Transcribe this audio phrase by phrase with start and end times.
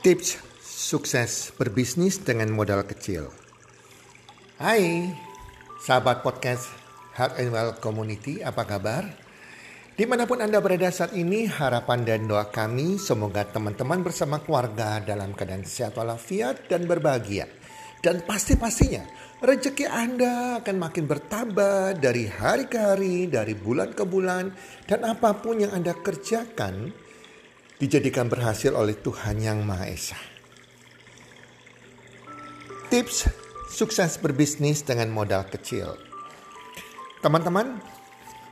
[0.00, 3.28] Tips sukses berbisnis dengan modal kecil.
[4.56, 5.12] Hai,
[5.84, 6.72] sahabat podcast
[7.12, 9.04] Health and Well Community, apa kabar?
[9.92, 15.04] Di mana pun Anda berada saat ini, harapan dan doa kami semoga teman-teman bersama keluarga
[15.04, 17.44] dalam keadaan sehat walafiat dan berbahagia.
[18.00, 19.04] Dan pasti-pastinya
[19.44, 24.48] rezeki Anda akan makin bertambah dari hari ke hari, dari bulan ke bulan,
[24.88, 26.88] dan apa pun yang Anda kerjakan
[27.80, 30.20] dijadikan berhasil oleh Tuhan Yang Maha Esa.
[32.92, 33.24] Tips
[33.72, 35.96] sukses berbisnis dengan modal kecil.
[37.24, 37.80] Teman-teman,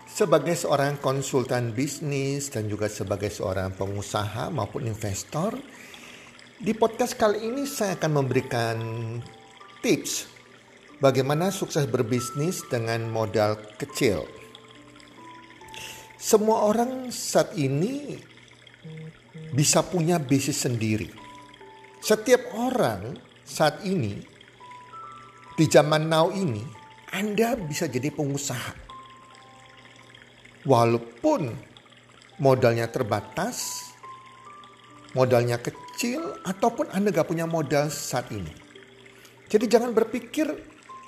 [0.09, 5.60] sebagai seorang konsultan bisnis dan juga sebagai seorang pengusaha maupun investor,
[6.56, 8.76] di podcast kali ini saya akan memberikan
[9.84, 10.26] tips
[10.98, 14.24] bagaimana sukses berbisnis dengan modal kecil.
[16.18, 18.18] Semua orang saat ini
[19.52, 21.09] bisa punya bisnis sendiri.
[21.99, 24.23] Setiap orang saat ini
[25.59, 26.62] di zaman now ini
[27.10, 28.87] Anda bisa jadi pengusaha.
[30.68, 31.49] Walaupun
[32.38, 33.88] modalnya terbatas,
[35.16, 38.52] modalnya kecil, ataupun Anda gak punya modal saat ini.
[39.49, 40.46] Jadi jangan berpikir,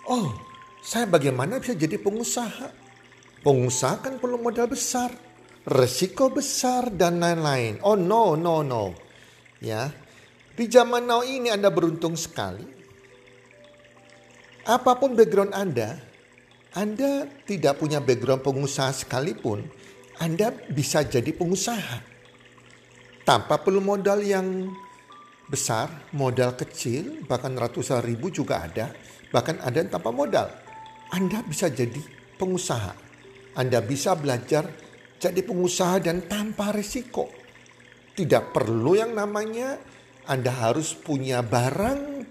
[0.09, 0.33] oh
[0.81, 2.73] saya bagaimana bisa jadi pengusaha.
[3.45, 5.13] Pengusaha kan perlu modal besar
[5.67, 7.81] resiko besar dan lain-lain.
[7.85, 8.97] Oh no, no, no.
[9.61, 9.93] Ya.
[10.57, 12.65] Di zaman now ini Anda beruntung sekali.
[14.69, 15.97] Apa pun background Anda,
[16.77, 19.65] Anda tidak punya background pengusaha sekalipun,
[20.21, 22.13] Anda bisa jadi pengusaha.
[23.25, 24.69] Tanpa perlu modal yang
[25.49, 28.93] besar, modal kecil, bahkan ratusan ribu juga ada,
[29.33, 30.47] bahkan ada yang tanpa modal.
[31.11, 31.99] Anda bisa jadi
[32.37, 32.95] pengusaha.
[33.59, 34.69] Anda bisa belajar
[35.21, 37.29] jadi pengusaha dan tanpa risiko.
[38.17, 39.77] Tidak perlu yang namanya
[40.25, 42.25] Anda harus punya barang,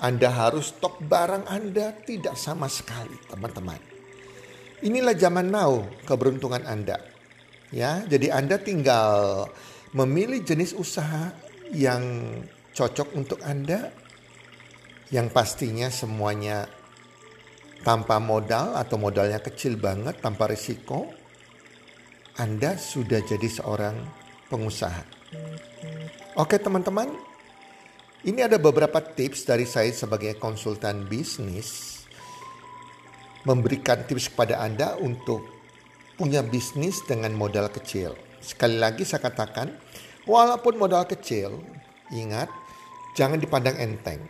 [0.00, 3.78] Anda harus stok barang Anda tidak sama sekali, teman-teman.
[4.80, 6.96] Inilah zaman now keberuntungan Anda.
[7.68, 9.46] Ya, jadi Anda tinggal
[9.92, 11.36] memilih jenis usaha
[11.72, 12.02] yang
[12.72, 13.92] cocok untuk Anda
[15.12, 16.66] yang pastinya semuanya
[17.84, 21.25] tanpa modal atau modalnya kecil banget, tanpa risiko
[22.36, 23.96] anda sudah jadi seorang
[24.52, 25.08] pengusaha.
[26.36, 27.08] Oke teman-teman,
[28.28, 32.04] ini ada beberapa tips dari saya sebagai konsultan bisnis.
[33.48, 35.48] Memberikan tips kepada Anda untuk
[36.20, 38.12] punya bisnis dengan modal kecil.
[38.44, 39.72] Sekali lagi saya katakan,
[40.28, 41.56] walaupun modal kecil,
[42.12, 42.52] ingat
[43.16, 44.20] jangan dipandang enteng.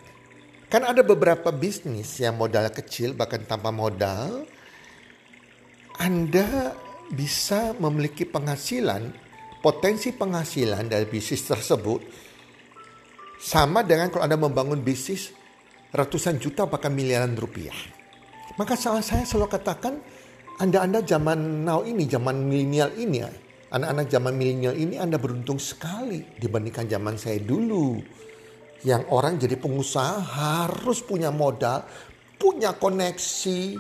[0.71, 4.47] Kan ada beberapa bisnis yang modal kecil bahkan tanpa modal,
[5.99, 9.11] Anda bisa memiliki penghasilan,
[9.63, 12.01] potensi penghasilan dari bisnis tersebut
[13.39, 15.31] sama dengan kalau Anda membangun bisnis
[15.95, 17.77] ratusan juta bahkan miliaran rupiah.
[18.57, 19.95] Maka salah saya selalu katakan,
[20.57, 23.21] Anda-anda zaman now ini, zaman milenial ini,
[23.69, 28.01] anak-anak zaman milenial ini Anda beruntung sekali dibandingkan zaman saya dulu.
[28.87, 31.85] Yang orang jadi pengusaha harus punya modal,
[32.41, 33.77] punya koneksi,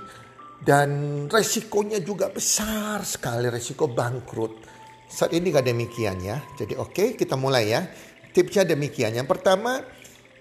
[0.62, 0.91] dan
[1.28, 4.65] resikonya juga besar sekali resiko bangkrut.
[5.06, 6.41] Saat ini gak demikian ya.
[6.56, 7.84] Jadi oke okay, kita mulai ya.
[8.33, 9.17] Tipsnya demikian.
[9.17, 9.81] Yang pertama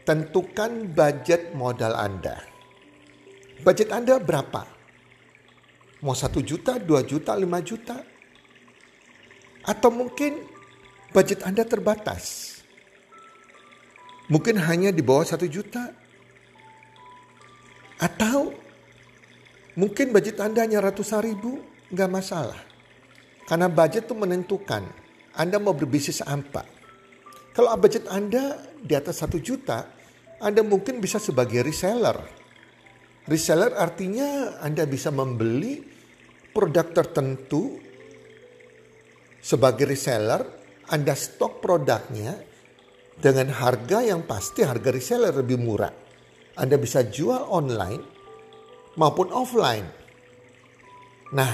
[0.03, 2.39] tentukan budget modal Anda.
[3.63, 4.67] Budget Anda berapa?
[6.03, 7.97] Mau satu juta, dua juta, lima juta?
[9.65, 10.43] Atau mungkin
[11.09, 12.53] budget Anda terbatas?
[14.29, 15.93] Mungkin hanya di bawah satu juta?
[18.01, 18.64] Atau
[19.75, 21.59] Mungkin budget Anda hanya ratusan ribu,
[21.91, 22.59] nggak masalah.
[23.43, 24.83] Karena budget itu menentukan
[25.35, 26.63] Anda mau berbisnis apa.
[27.51, 29.83] Kalau budget Anda di atas satu juta,
[30.39, 32.23] Anda mungkin bisa sebagai reseller.
[33.27, 35.83] Reseller artinya Anda bisa membeli
[36.55, 37.83] produk tertentu
[39.43, 40.41] sebagai reseller,
[40.87, 42.31] Anda stok produknya
[43.19, 45.91] dengan harga yang pasti harga reseller lebih murah.
[46.55, 48.14] Anda bisa jual online
[48.95, 49.85] maupun offline.
[51.35, 51.51] Nah,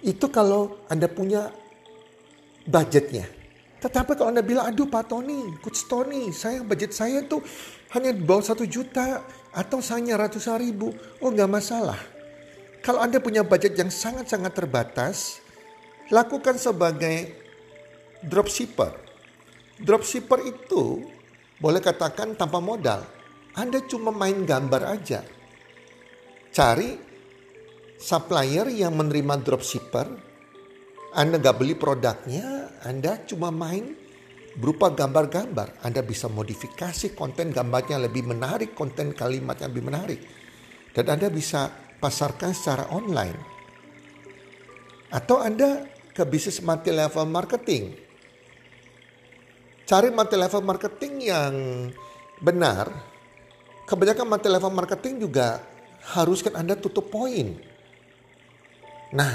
[0.00, 1.50] itu kalau Anda punya
[2.64, 3.26] budgetnya.
[3.82, 7.44] Tetapi kalau Anda bilang, aduh Pak Tony, Coach Tony, saya budget saya tuh
[7.92, 9.20] hanya di bawah satu juta
[9.52, 10.94] atau hanya ratusan ribu.
[11.20, 12.00] Oh nggak masalah.
[12.80, 15.40] Kalau Anda punya budget yang sangat-sangat terbatas,
[16.08, 17.32] lakukan sebagai
[18.24, 18.92] dropshipper.
[19.80, 21.04] Dropshipper itu
[21.60, 23.04] boleh katakan tanpa modal.
[23.56, 25.24] Anda cuma main gambar aja
[26.54, 26.94] cari
[27.98, 30.06] supplier yang menerima dropshipper.
[31.14, 33.90] Anda nggak beli produknya, Anda cuma main
[34.54, 35.82] berupa gambar-gambar.
[35.82, 40.20] Anda bisa modifikasi konten gambarnya lebih menarik, konten kalimatnya lebih menarik.
[40.94, 43.38] Dan Anda bisa pasarkan secara online.
[45.10, 47.84] Atau Anda ke bisnis multi level marketing.
[49.86, 51.54] Cari multi level marketing yang
[52.42, 52.90] benar.
[53.86, 55.73] Kebanyakan multi level marketing juga
[56.12, 57.56] haruskan Anda tutup poin.
[59.14, 59.32] Nah,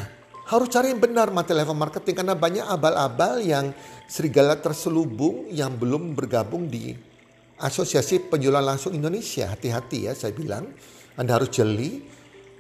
[0.49, 3.73] harus cari yang benar multi level marketing karena banyak abal-abal yang
[4.09, 6.93] serigala terselubung yang belum bergabung di
[7.59, 9.49] Asosiasi Penjualan Langsung Indonesia.
[9.49, 10.69] Hati-hati ya saya bilang.
[11.19, 11.99] Anda harus jeli.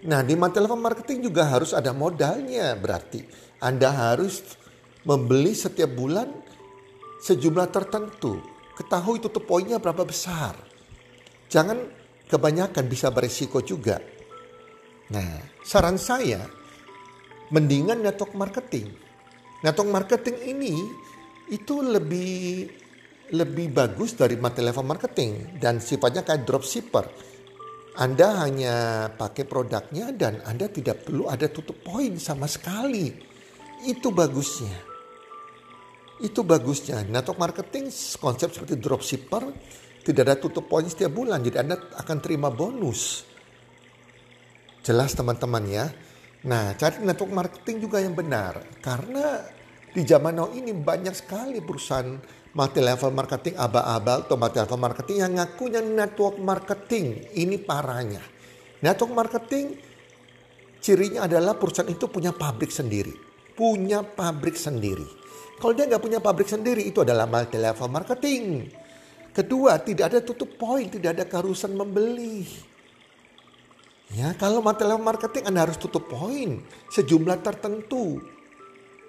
[0.03, 3.23] Nah di multi level marketing juga harus ada modalnya berarti.
[3.63, 4.43] Anda harus
[5.07, 6.27] membeli setiap bulan
[7.23, 8.39] sejumlah tertentu.
[8.75, 10.55] Ketahui tutup poinnya berapa besar.
[11.51, 11.98] Jangan
[12.29, 13.97] kebanyakan bisa beresiko juga.
[15.09, 16.45] Nah saran saya
[17.49, 18.93] mendingan network marketing.
[19.65, 20.75] Network marketing ini
[21.49, 22.69] itu lebih
[23.33, 27.05] lebih bagus dari multi level marketing dan sifatnya kayak dropshipper.
[27.99, 28.75] Anda hanya
[29.11, 33.11] pakai produknya dan Anda tidak perlu ada tutup poin sama sekali.
[33.83, 34.87] Itu bagusnya.
[36.23, 37.03] Itu bagusnya.
[37.03, 37.91] Network marketing
[38.21, 39.43] konsep seperti dropshipper
[40.03, 41.43] tidak ada tutup poin setiap bulan.
[41.43, 43.27] Jadi Anda akan terima bonus.
[44.83, 45.85] Jelas teman-teman ya.
[46.47, 48.63] Nah, cari network marketing juga yang benar.
[48.79, 49.43] Karena
[49.91, 52.15] di zaman now ini banyak sekali perusahaan
[52.55, 57.27] multi level marketing aba-aba atau multi level marketing yang ngakunya network marketing.
[57.35, 58.23] Ini parahnya.
[58.79, 59.75] Network marketing
[60.79, 63.11] cirinya adalah perusahaan itu punya pabrik sendiri.
[63.51, 65.03] Punya pabrik sendiri.
[65.59, 68.71] Kalau dia nggak punya pabrik sendiri itu adalah multi level marketing.
[69.39, 72.43] Kedua, tidak ada tutup poin, tidak ada keharusan membeli.
[74.11, 76.59] Ya, kalau material marketing Anda harus tutup poin
[76.91, 78.19] sejumlah tertentu.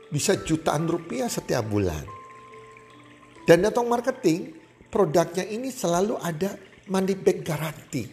[0.07, 2.07] Bisa jutaan rupiah setiap bulan.
[3.43, 4.55] Dan network marketing,
[4.87, 6.55] produknya ini selalu ada
[6.87, 8.07] money back garanti.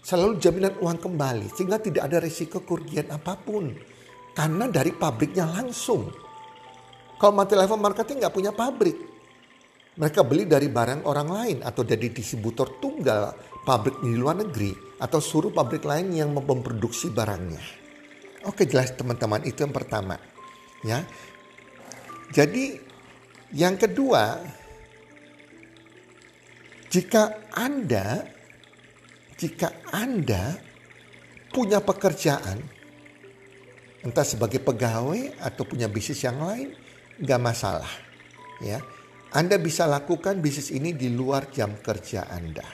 [0.00, 3.68] Selalu jaminan uang kembali sehingga tidak ada risiko kerugian apa pun.
[4.32, 6.08] Karena dari pabriknya langsung.
[7.20, 9.09] Kalau multi level marketing nggak punya pabrik.
[9.98, 13.34] Mereka beli dari barang orang lain atau dari distributor tunggal
[13.66, 14.70] pabrik di luar negeri
[15.02, 17.60] atau suruh pabrik lain yang memproduksi barangnya.
[18.46, 20.16] Oke jelas teman-teman itu yang pertama.
[20.86, 21.04] Ya.
[22.30, 22.78] Jadi
[23.52, 24.38] yang kedua
[26.90, 28.24] jika Anda
[29.36, 30.56] jika Anda
[31.50, 32.62] punya pekerjaan
[34.00, 36.72] entah sebagai pegawai atau punya bisnis yang lain
[37.20, 37.90] nggak masalah
[38.64, 38.80] ya
[39.30, 42.66] anda bisa lakukan bisnis ini di luar jam kerja Anda.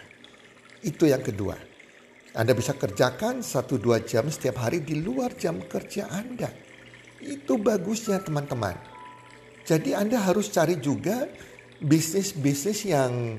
[0.81, 1.53] Itu yang kedua.
[2.33, 6.49] Anda bisa kerjakan 1-2 jam setiap hari di luar jam kerja Anda.
[7.21, 8.73] Itu bagusnya teman-teman.
[9.69, 11.29] Jadi Anda harus cari juga
[11.77, 13.37] bisnis-bisnis yang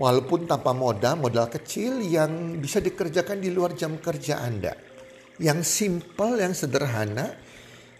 [0.00, 4.72] walaupun tanpa modal, modal kecil yang bisa dikerjakan di luar jam kerja Anda.
[5.36, 7.36] Yang simple, yang sederhana,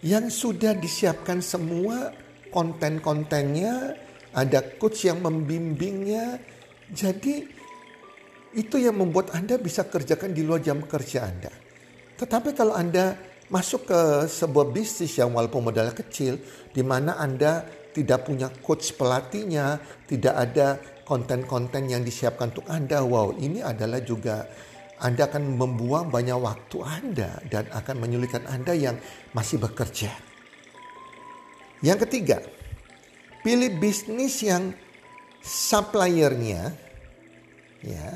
[0.01, 2.09] yang sudah disiapkan semua
[2.49, 4.04] konten-kontennya,
[4.35, 6.43] ada coach yang membimbingnya.
[6.91, 7.47] Jadi
[8.55, 11.51] itu yang membuat Anda bisa kerjakan di luar jam kerja Anda.
[12.15, 13.19] Tetapi kalau Anda
[13.51, 14.01] masuk ke
[14.31, 16.39] sebuah bisnis yang walaupun modalnya kecil,
[16.71, 23.35] di mana Anda tidak punya coach pelatihnya, tidak ada konten-konten yang disiapkan untuk Anda, wow
[23.37, 24.47] ini adalah juga
[25.03, 28.97] Anda akan membuang banyak waktu Anda dan akan menyulitkan Anda yang
[29.37, 30.11] masih bekerja.
[31.85, 32.41] Yang ketiga,
[33.45, 34.73] Pilih bisnis yang
[35.45, 36.73] suppliernya
[37.85, 38.09] ya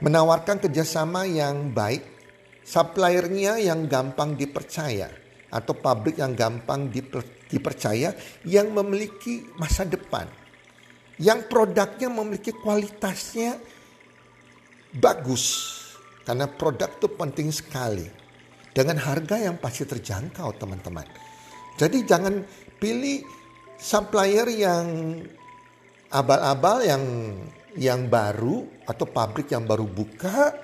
[0.00, 2.00] menawarkan kerjasama yang baik,
[2.64, 5.12] suppliernya yang gampang dipercaya
[5.52, 6.88] atau pabrik yang gampang
[7.48, 8.16] dipercaya
[8.48, 10.24] yang memiliki masa depan,
[11.20, 13.60] yang produknya memiliki kualitasnya
[14.96, 15.76] bagus
[16.24, 18.08] karena produk itu penting sekali
[18.72, 21.04] dengan harga yang pasti terjangkau teman-teman.
[21.76, 22.40] Jadi jangan
[22.76, 23.24] pilih
[23.76, 24.86] supplier yang
[26.10, 27.04] abal-abal yang
[27.76, 30.56] yang baru atau pabrik yang baru buka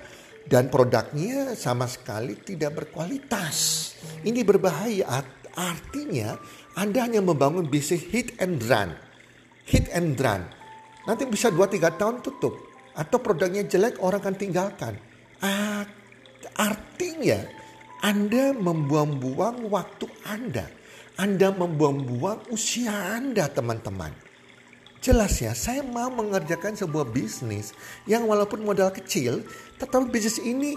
[0.49, 3.89] dan produknya sama sekali tidak berkualitas.
[4.25, 5.21] Ini berbahaya.
[5.53, 6.33] Artinya
[6.73, 8.97] Anda hanya membangun bisnis hit and run.
[9.69, 10.41] Hit and run.
[11.05, 12.57] Nanti bisa 2-3 tahun tutup.
[12.97, 14.93] Atau produknya jelek orang akan tinggalkan.
[16.57, 17.39] Artinya
[18.01, 20.65] Anda membuang-buang waktu Anda
[21.13, 24.09] anda membuang-buang usia Anda teman-teman.
[25.03, 27.75] Jelas ya, saya mau mengerjakan sebuah bisnis
[28.09, 29.43] yang walaupun modal kecil,
[29.77, 30.73] tetapi bisnis ini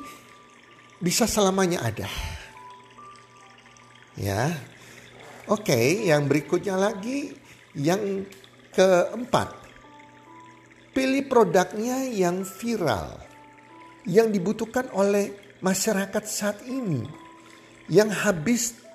[1.00, 2.10] bisa selamanya ada.
[4.18, 4.50] Ya.
[5.46, 7.38] Oke, yang berikutnya lagi
[7.76, 8.24] Yang
[8.72, 9.52] keempat,
[10.96, 13.20] pilih produknya yang viral,
[14.08, 17.04] yang dibutuhkan oleh masyarakat saat ini,
[17.92, 18.85] yang habis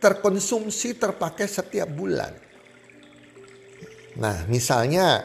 [0.00, 2.32] terkonsumsi terpakai setiap bulan.
[4.16, 5.22] Nah, misalnya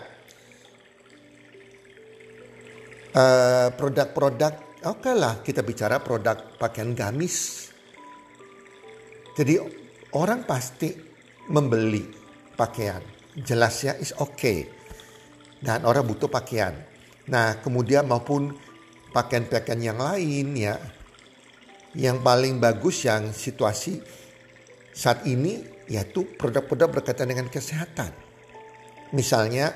[3.16, 4.54] uh, produk-produk,
[4.84, 7.68] oke okay lah kita bicara produk pakaian gamis.
[9.36, 9.60] Jadi
[10.16, 10.92] orang pasti
[11.52, 12.04] membeli
[12.56, 13.04] pakaian.
[13.36, 14.64] Jelas ya, is okay.
[15.60, 16.72] Dan orang butuh pakaian.
[17.28, 18.56] Nah, kemudian maupun
[19.12, 20.80] pakaian-pakaian yang lain ya.
[21.96, 24.00] Yang paling bagus yang situasi
[24.96, 25.60] saat ini
[25.92, 28.10] yaitu produk-produk berkaitan dengan kesehatan.
[29.12, 29.76] Misalnya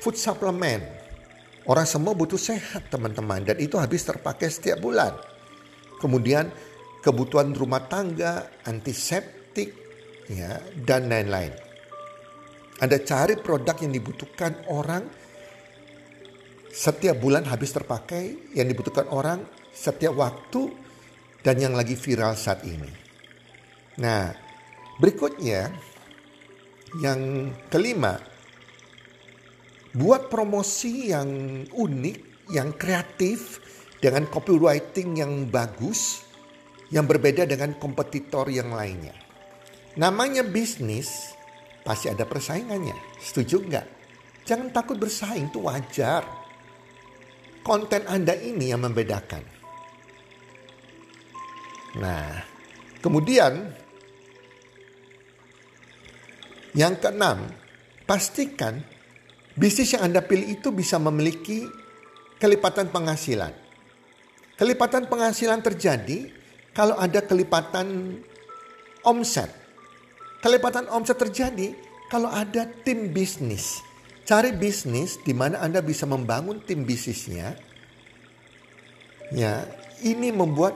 [0.00, 1.04] food supplement.
[1.64, 5.16] Orang semua butuh sehat teman-teman dan itu habis terpakai setiap bulan.
[5.96, 6.52] Kemudian
[7.00, 9.72] kebutuhan rumah tangga, antiseptik,
[10.28, 11.52] ya dan lain-lain.
[12.84, 15.08] Anda cari produk yang dibutuhkan orang
[16.68, 20.68] setiap bulan habis terpakai, yang dibutuhkan orang setiap waktu
[21.40, 22.90] dan yang lagi viral saat ini.
[24.04, 24.43] Nah,
[24.98, 25.74] Berikutnya,
[27.02, 28.14] yang kelima,
[29.94, 31.28] buat promosi yang
[31.70, 32.18] unik,
[32.54, 33.58] yang kreatif,
[34.04, 36.20] dengan copywriting yang bagus,
[36.92, 39.16] yang berbeda dengan kompetitor yang lainnya.
[39.96, 41.32] Namanya bisnis,
[41.80, 42.94] pasti ada persaingannya.
[43.16, 43.86] Setuju nggak?
[44.44, 46.20] Jangan takut bersaing, itu wajar.
[47.64, 49.40] Konten Anda ini yang membedakan.
[51.96, 52.44] Nah,
[53.00, 53.72] kemudian
[56.74, 57.46] yang keenam,
[58.04, 58.82] pastikan
[59.54, 61.62] bisnis yang Anda pilih itu bisa memiliki
[62.42, 63.54] kelipatan penghasilan.
[64.58, 66.30] Kelipatan penghasilan terjadi
[66.74, 68.18] kalau ada kelipatan
[69.06, 69.50] omset.
[70.42, 71.74] Kelipatan omset terjadi
[72.10, 73.80] kalau ada tim bisnis.
[74.26, 77.54] Cari bisnis di mana Anda bisa membangun tim bisnisnya.
[79.30, 79.66] Ya,
[80.02, 80.74] ini membuat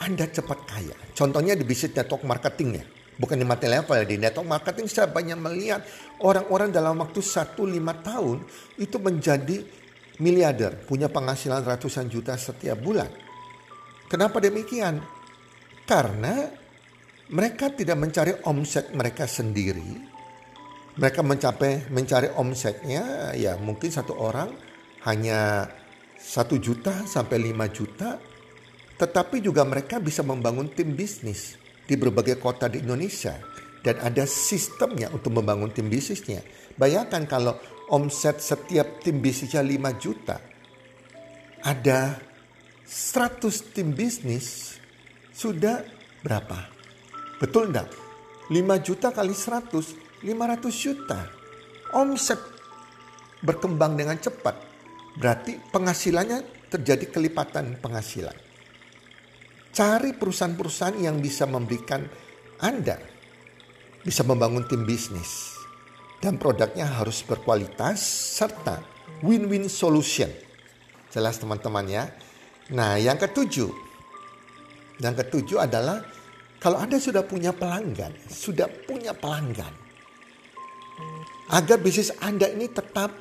[0.00, 0.96] Anda cepat kaya.
[1.16, 5.36] Contohnya di bisnis network marketing ya bukan di mati level di network marketing saya banyak
[5.40, 5.80] melihat
[6.20, 8.44] orang-orang dalam waktu 1 lima tahun
[8.76, 9.64] itu menjadi
[10.20, 13.08] miliarder punya penghasilan ratusan juta setiap bulan.
[14.06, 15.02] Kenapa demikian?
[15.84, 16.46] Karena
[17.32, 20.14] mereka tidak mencari omset mereka sendiri.
[20.96, 24.48] Mereka mencapai mencari omsetnya ya mungkin satu orang
[25.04, 25.68] hanya
[26.16, 28.16] satu juta sampai lima juta.
[28.96, 33.38] Tetapi juga mereka bisa membangun tim bisnis di berbagai kota di Indonesia
[33.86, 36.42] dan ada sistemnya untuk membangun tim bisnisnya.
[36.74, 37.54] Bayangkan kalau
[37.94, 40.42] omset setiap tim bisnisnya 5 juta,
[41.62, 42.18] ada
[42.82, 44.78] 100 tim bisnis
[45.30, 45.86] sudah
[46.26, 46.66] berapa?
[47.38, 47.90] Betul enggak?
[48.50, 51.20] 5 juta kali 100, 500 juta.
[51.94, 52.38] Omset
[53.46, 54.58] berkembang dengan cepat.
[55.16, 58.45] Berarti penghasilannya terjadi kelipatan penghasilan.
[59.76, 62.00] Cari perusahaan-perusahaan yang bisa memberikan
[62.64, 62.96] Anda
[64.00, 65.52] bisa membangun tim bisnis.
[66.16, 68.00] Dan produknya harus berkualitas
[68.40, 68.80] serta
[69.20, 70.32] win-win solution.
[71.12, 72.08] Jelas teman-teman ya.
[72.72, 73.68] Nah yang ketujuh.
[74.96, 76.00] Yang ketujuh adalah
[76.56, 79.76] kalau Anda sudah punya pelanggan, sudah punya pelanggan.
[81.52, 83.12] Agar bisnis Anda ini tetap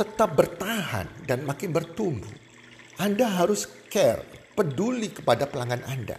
[0.00, 2.32] tetap bertahan dan makin bertumbuh.
[2.96, 6.16] Anda harus care peduli kepada pelanggan Anda.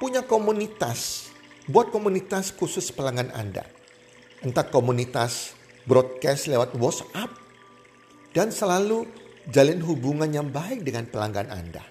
[0.00, 1.30] Punya komunitas,
[1.70, 3.62] buat komunitas khusus pelanggan Anda.
[4.42, 5.54] Entah komunitas
[5.86, 7.30] broadcast lewat WhatsApp
[8.34, 9.06] dan selalu
[9.46, 11.84] jalin hubungan yang baik dengan pelanggan Anda.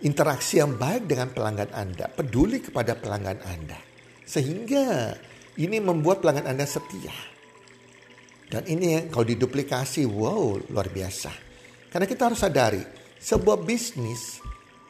[0.00, 3.76] Interaksi yang baik dengan pelanggan Anda, peduli kepada pelanggan Anda.
[4.24, 5.16] Sehingga
[5.60, 7.12] ini membuat pelanggan Anda setia.
[8.50, 11.30] Dan ini kalau diduplikasi, wow luar biasa.
[11.92, 12.82] Karena kita harus sadari,
[13.20, 14.40] sebuah bisnis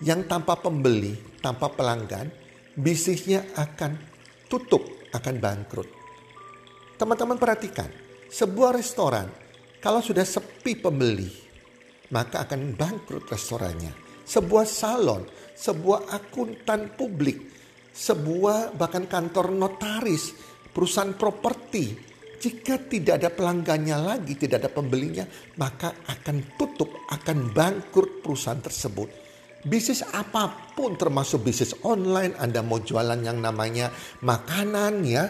[0.00, 2.30] yang tanpa pembeli, tanpa pelanggan,
[2.78, 3.98] bisnisnya akan
[4.46, 5.88] tutup, akan bangkrut.
[6.96, 7.90] Teman-teman perhatikan,
[8.30, 9.26] sebuah restoran
[9.82, 11.28] kalau sudah sepi pembeli,
[12.14, 13.92] maka akan bangkrut restorannya.
[14.22, 15.26] Sebuah salon,
[15.58, 17.50] sebuah akuntan publik,
[17.90, 20.30] sebuah bahkan kantor notaris,
[20.70, 22.09] perusahaan properti,
[22.40, 25.28] jika tidak ada pelanggannya lagi, tidak ada pembelinya,
[25.60, 29.12] maka akan tutup, akan bangkrut perusahaan tersebut.
[29.60, 33.92] Bisnis apa pun termasuk bisnis online, Anda mau jualan yang namanya
[34.24, 35.28] makanan ya,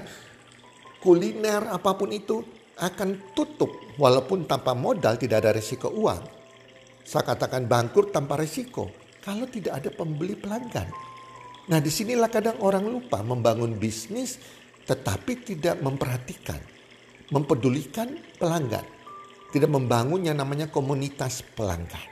[1.02, 2.38] kuliner apa pun itu
[2.78, 6.22] akan tutup walaupun tanpa modal tidak ada risiko uang.
[7.02, 8.86] Saya katakan bangkrut tanpa risiko
[9.18, 10.88] kalau tidak ada pembeli pelanggan.
[11.66, 14.38] Nah di sinilah kadang orang lupa membangun bisnis
[14.86, 16.58] tetapi tidak memperhatikan,
[17.30, 18.84] mempedulikan pelanggan,
[19.54, 22.02] tidak membangun yang namanya komunitas pelanggan.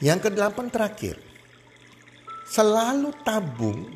[0.00, 1.16] Yang kedelapan terakhir,
[2.48, 3.88] selalu tabung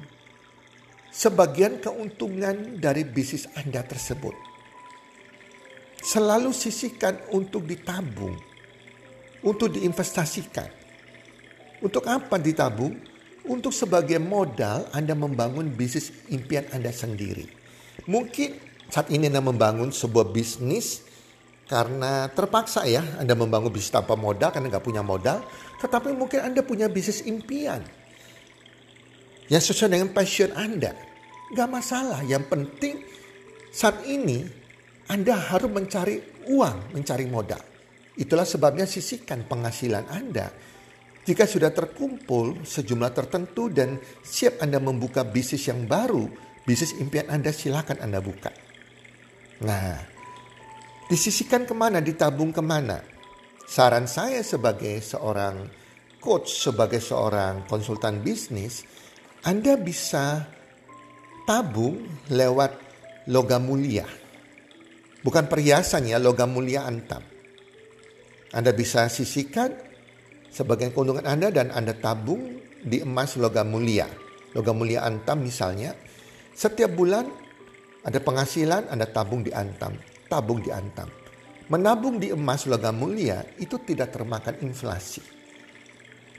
[1.12, 4.34] sebagian keuntungan dari bisnis Anda tersebut.
[6.02, 8.34] Selalu sisihkan untuk ditabung,
[9.46, 10.66] untuk diinvestasikan.
[11.82, 12.94] Untuk apa ditabung?
[13.42, 17.46] Untuk sebagai modal Anda membangun bisnis impian Anda sendiri.
[18.06, 21.00] Mungkin saat ini Anda membangun sebuah bisnis
[21.64, 25.40] karena terpaksa ya Anda membangun bisnis tanpa modal karena nggak punya modal.
[25.80, 27.80] Tetapi mungkin Anda punya bisnis impian
[29.48, 30.92] yang sesuai dengan passion Anda.
[31.52, 33.00] Gak masalah, yang penting
[33.72, 34.44] saat ini
[35.08, 37.60] Anda harus mencari uang, mencari modal.
[38.16, 40.52] Itulah sebabnya sisihkan penghasilan Anda.
[41.22, 46.28] Jika sudah terkumpul sejumlah tertentu dan siap Anda membuka bisnis yang baru,
[46.64, 48.71] bisnis impian Anda silakan Anda buka.
[49.62, 49.94] Nah,
[51.06, 52.98] disisihkan ke mana, ditabung ke mana?
[53.62, 55.70] Saran saya sebagai seorang
[56.18, 58.82] coach, sebagai seorang konsultan bisnis,
[59.42, 60.46] anda bisa
[61.46, 62.78] tabung lewat
[63.26, 64.06] logam mulia.
[65.22, 67.22] Bukan perhiasan ya, logam mulia antam.
[68.54, 69.74] Anda bisa sisihkan
[70.46, 74.06] sebagian keuntungan Anda dan Anda tabung di emas logam mulia.
[74.54, 75.90] Logam mulia antam misalnya,
[76.54, 77.41] setiap bulan
[78.02, 79.94] ada penghasilan Anda tabung di antam,
[80.26, 81.06] tabung di antam.
[81.70, 85.22] Menabung di emas logam mulia itu tidak termakan inflasi.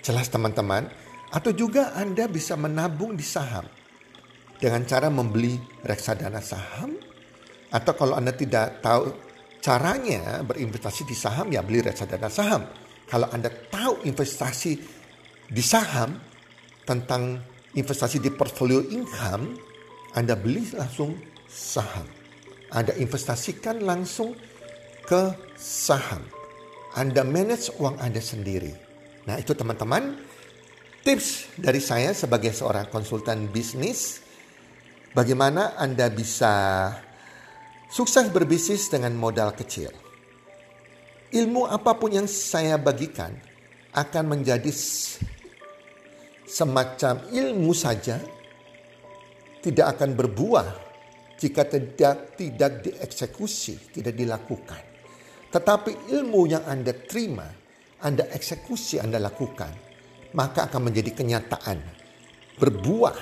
[0.04, 0.92] Jelas teman-teman,
[1.34, 3.66] atau juga Anda bisa menabung di saham
[4.60, 6.94] dengan cara membeli reksadana saham.
[7.74, 9.10] Atau kalau Anda tidak tahu
[9.64, 12.68] caranya berinvestasi di saham ya beli reksadana saham.
[13.10, 14.72] Kalau Anda tahu investasi
[15.50, 16.20] di saham
[16.86, 17.42] tentang
[17.74, 19.58] investasi di portfolio income,
[20.14, 22.10] Anda beli langsung saham.
[22.74, 24.34] Anda investasikan langsung
[25.06, 26.26] ke saham.
[26.98, 28.74] Anda manage uang Anda sendiri.
[29.30, 30.18] Nah itu teman-teman
[31.04, 34.24] Tips dari saya sebagai seorang konsultan bisnis,
[35.12, 36.48] bagaimana Anda bisa
[37.92, 39.92] sukses berbisnis dengan modal kecil.
[41.28, 43.36] Ilmu apa pun yang saya bagikan
[43.92, 44.72] akan menjadi
[46.48, 48.24] semacam ilmu saja,
[49.60, 50.83] tidak akan berbuah
[51.44, 54.80] jika tidak tidak dieksekusi, tidak dilakukan.
[55.52, 57.46] Tetapi ilmu yang Anda terima,
[58.00, 59.76] Anda eksekusi, Anda lakukan,
[60.32, 61.78] maka akan menjadi kenyataan,
[62.58, 63.18] berbuah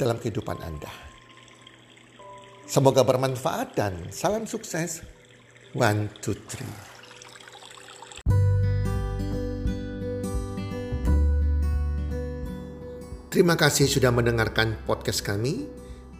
[0.00, 0.88] dalam kehidupan Anda.
[2.64, 5.04] Semoga bermanfaat dan salam sukses.
[5.76, 6.94] One, two, three.
[13.28, 15.83] Terima kasih sudah mendengarkan podcast kami.